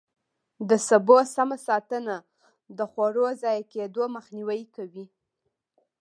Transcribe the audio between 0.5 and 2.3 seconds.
د سبو سمه ساتنه